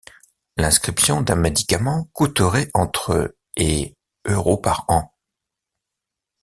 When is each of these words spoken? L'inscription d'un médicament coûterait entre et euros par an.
L'inscription 0.57 1.21
d'un 1.21 1.35
médicament 1.35 2.05
coûterait 2.13 2.71
entre 2.73 3.35
et 3.55 3.95
euros 4.25 4.57
par 4.57 4.85
an. 4.87 5.13